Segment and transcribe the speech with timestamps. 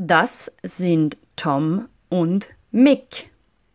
[0.00, 3.32] Das sind Tom und Mick.